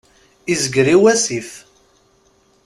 Izger 0.53 0.87
i 0.95 0.97
wasif. 1.01 1.49